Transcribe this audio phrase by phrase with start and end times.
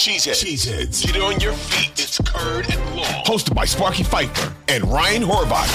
[0.00, 0.42] Cheeseheads.
[0.42, 1.12] Cheeseheads.
[1.12, 1.92] Get on your feet.
[2.00, 3.22] It's Curd and Long.
[3.26, 5.68] Hosted by Sparky Fifer and Ryan Horvat.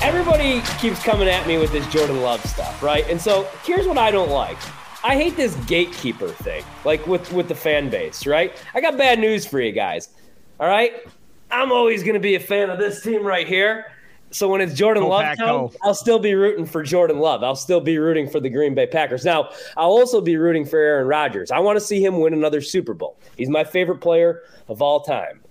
[0.00, 3.04] Everybody keeps coming at me with this Jordan Love stuff, right?
[3.10, 4.56] And so here's what I don't like.
[5.02, 8.52] I hate this gatekeeper thing, like with with the fan base, right?
[8.72, 10.10] I got bad news for you guys.
[10.60, 11.04] All right,
[11.50, 13.86] I'm always going to be a fan of this team right here.
[14.32, 15.38] So when it's Jordan Go Love Pack.
[15.82, 17.42] I'll still be rooting for Jordan Love.
[17.44, 19.24] I'll still be rooting for the Green Bay Packers.
[19.24, 21.50] Now, I'll also be rooting for Aaron Rodgers.
[21.50, 23.18] I want to see him win another Super Bowl.
[23.36, 25.42] He's my favorite player of all time.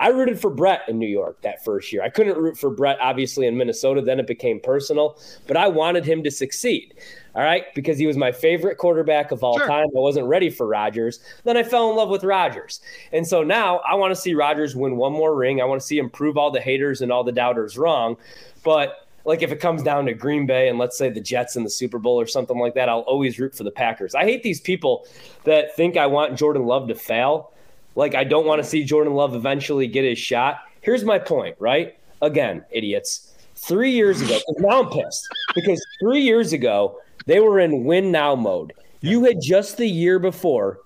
[0.00, 2.02] I rooted for Brett in New York that first year.
[2.02, 4.00] I couldn't root for Brett, obviously, in Minnesota.
[4.00, 6.94] Then it became personal, but I wanted him to succeed.
[7.36, 9.68] All right, because he was my favorite quarterback of all Sure.
[9.68, 9.86] time.
[9.94, 11.20] I wasn't ready for Rodgers.
[11.44, 12.80] Then I fell in love with Rodgers.
[13.12, 15.60] And so now I want to see Rodgers win one more ring.
[15.60, 18.16] I want to see him prove all the haters and all the doubters wrong.
[18.64, 21.62] But like if it comes down to Green Bay and let's say the Jets in
[21.62, 24.14] the Super Bowl or something like that, I'll always root for the Packers.
[24.14, 25.06] I hate these people
[25.44, 27.52] that think I want Jordan Love to fail.
[27.94, 30.60] Like I don't want to see Jordan Love eventually get his shot.
[30.80, 31.98] Here's my point, right?
[32.22, 33.34] Again, idiots.
[33.56, 38.34] Three years ago, now I'm pissed because three years ago they were in win now
[38.34, 38.72] mode.
[39.00, 40.80] You had just the year before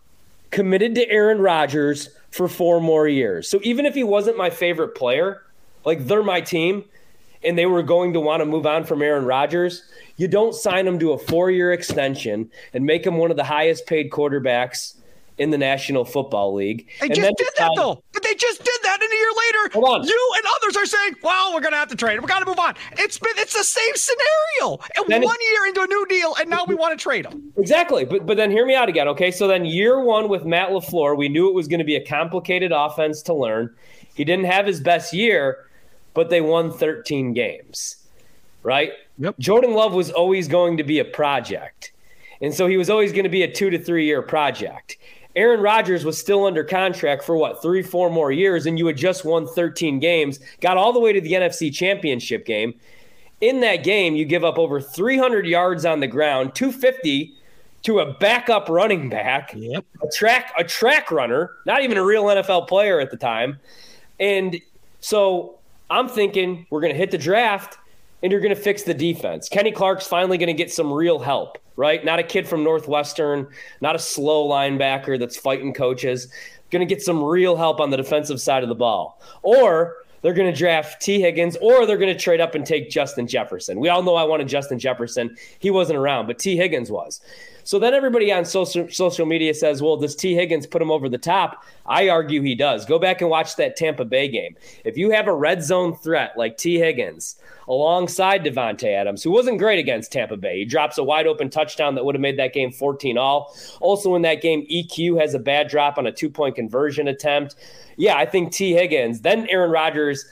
[0.51, 3.49] committed to Aaron Rodgers for four more years.
[3.49, 5.43] So even if he wasn't my favorite player,
[5.85, 6.85] like they're my team,
[7.45, 9.85] and they were going to want to move on from Aaron Rodgers,
[10.17, 13.45] you don't sign him to a four year extension and make him one of the
[13.45, 14.95] highest paid quarterbacks
[15.39, 16.89] in the National Football League.
[17.01, 18.03] They and just did that though.
[18.13, 20.07] But they just did that, and a year later, Hold on.
[20.07, 22.23] you and others are saying, "Well, we're gonna have to trade him.
[22.23, 24.79] We got to move on." It's been it's the same scenario.
[24.97, 27.53] And one year into a new deal, and now we want to trade him.
[27.57, 28.05] Exactly.
[28.05, 29.31] But but then hear me out again, okay?
[29.31, 32.05] So then year one with Matt LaFleur, we knew it was going to be a
[32.05, 33.75] complicated offense to learn.
[34.15, 35.67] He didn't have his best year,
[36.15, 37.97] but they won 13 games.
[38.63, 38.93] Right?
[39.19, 39.39] Yep.
[39.39, 41.93] Jordan Love was always going to be a project.
[42.41, 44.97] And so he was always going to be a two to three year project.
[45.37, 48.97] Aaron Rodgers was still under contract for what, three, four more years, and you had
[48.97, 52.75] just won 13 games, got all the way to the NFC championship game.
[53.41, 57.35] In that game, you give up over 300 yards on the ground, 250
[57.83, 59.85] to a backup running back, Yep.
[60.03, 63.59] a track a track runner, not even a real NFL player at the time.
[64.19, 64.59] And
[65.01, 65.59] so
[65.91, 67.77] I'm thinking we're going to hit the draft
[68.25, 69.51] and you're going to fix the defense.
[69.51, 72.03] Kenny Clark's finally going to get some real help, right?
[72.03, 73.47] Not a kid from Northwestern,
[73.83, 76.33] not a slow linebacker that's fighting coaches.
[76.71, 79.21] Going to get some real help on the defensive side of the ball.
[79.43, 82.89] Or they're going to draft Tee Higgins, or they're going to trade up and take
[82.89, 83.79] Justin Jefferson.
[83.79, 85.37] We all know I wanted Justin Jefferson.
[85.59, 87.21] He wasn't around, but Tee Higgins was.
[87.65, 91.09] So then everybody on social social media says, "Well, does Tee Higgins put him over
[91.09, 92.85] the top?" I argue he does.
[92.85, 94.55] Go back and watch that Tampa Bay game.
[94.85, 97.37] If you have a red zone threat like Tee Higgins
[97.67, 101.95] alongside Davante Adams, who wasn't great against Tampa Bay, he drops a wide open touchdown
[101.95, 103.55] that would have made that game 14 all.
[103.81, 107.57] Also in that game, EQ has a bad drop on a two point conversion attempt.
[107.97, 109.23] Yeah, I think Tee Higgins.
[109.23, 110.27] Then Aaron Rodgers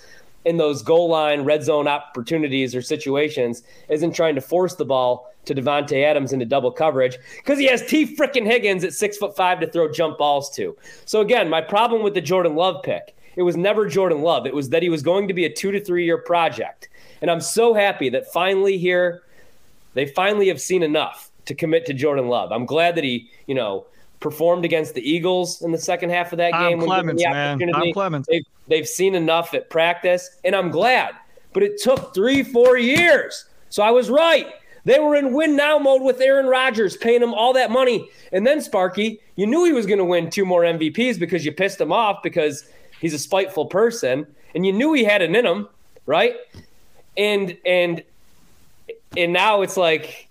[0.44, 5.32] in those goal line red zone opportunities or situations isn't trying to force the ball
[5.44, 9.36] to Davante Adams into double coverage because he has T frickin' Higgins at six foot
[9.36, 10.76] five to throw jump balls to.
[11.04, 14.47] So again, my problem with the Jordan Love pick, it was never Jordan Love.
[14.47, 16.88] It was that he was going to be a two to three year project.
[17.20, 19.22] And I'm so happy that finally here
[19.94, 22.53] they finally have seen enough to commit to Jordan Love.
[22.53, 23.86] I'm glad that he, you know,
[24.22, 26.78] performed against the Eagles in the second half of that Tom game.
[26.78, 27.59] when given Clements, the man.
[27.59, 28.28] Tom Clements.
[28.30, 31.15] They've, they've seen enough at practice, and I'm glad.
[31.53, 33.45] But it took three, four years.
[33.69, 34.47] So I was right.
[34.84, 38.09] They were in win now mode with Aaron Rodgers, paying him all that money.
[38.33, 41.53] And then, Sparky, you knew he was going to win two more MVPs because you
[41.53, 42.68] pissed him off because
[43.01, 44.27] he's a spiteful person.
[44.54, 45.68] And you knew he had it in him,
[46.07, 46.36] right?
[47.16, 48.03] And, and,
[49.16, 50.28] and now it's like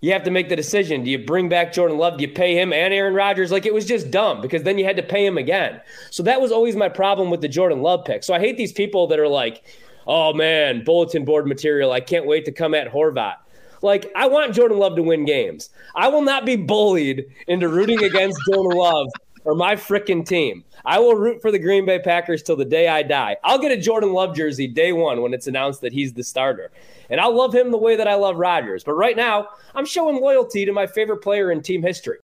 [0.00, 1.02] you have to make the decision.
[1.04, 2.18] Do you bring back Jordan Love?
[2.18, 3.50] Do you pay him and Aaron Rodgers?
[3.50, 5.80] Like it was just dumb because then you had to pay him again.
[6.10, 8.22] So that was always my problem with the Jordan Love pick.
[8.22, 9.64] So I hate these people that are like,
[10.06, 11.92] oh man, bulletin board material.
[11.92, 13.36] I can't wait to come at Horvat.
[13.82, 15.68] Like, I want Jordan Love to win games.
[15.94, 19.08] I will not be bullied into rooting against Jordan Love
[19.44, 20.64] or my freaking team.
[20.84, 23.36] I will root for the Green Bay Packers till the day I die.
[23.44, 26.70] I'll get a Jordan Love jersey day one when it's announced that he's the starter.
[27.10, 28.84] And I'll love him the way that I love Rodgers.
[28.84, 32.12] But right now, I'm showing loyalty to my favorite player in team history.